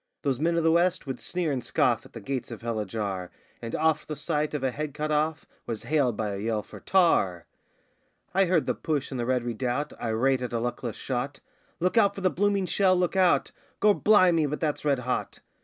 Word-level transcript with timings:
Those 0.23 0.39
men 0.39 0.57
of 0.57 0.63
the 0.63 0.71
West 0.71 1.05
would 1.05 1.19
sneer 1.19 1.51
and 1.51 1.63
scoff 1.63 2.07
at 2.07 2.13
the 2.13 2.19
gates 2.19 2.49
of 2.49 2.63
hell 2.63 2.79
ajar, 2.79 3.29
And 3.61 3.75
oft 3.75 4.07
the 4.07 4.15
sight 4.15 4.55
of 4.55 4.63
a 4.63 4.71
head 4.71 4.95
cut 4.95 5.11
off 5.11 5.45
was 5.67 5.83
hailed 5.83 6.17
by 6.17 6.33
a 6.33 6.39
yell 6.39 6.63
for 6.63 6.79
'Tar!' 6.79 7.45
I 8.33 8.45
heard 8.45 8.65
the 8.65 8.73
push 8.73 9.11
in 9.11 9.19
the 9.19 9.27
Red 9.27 9.43
Redoubt, 9.43 9.93
irate 10.01 10.41
at 10.41 10.53
a 10.53 10.59
luckless 10.59 10.95
shot: 10.95 11.39
'Look 11.79 11.99
out 11.99 12.15
for 12.15 12.21
the 12.21 12.31
blooming 12.31 12.65
shell, 12.65 12.97
look 12.97 13.15
out!' 13.15 13.51
'Gor' 13.79 13.93
bli' 13.93 14.31
me, 14.31 14.47
but 14.47 14.59
that's 14.59 14.83
red 14.83 14.97
hot! 14.97 15.41